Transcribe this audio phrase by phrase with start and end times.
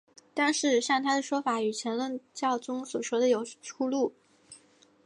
[0.33, 4.11] 但事实上他的说法与前任教宗所说的有出入。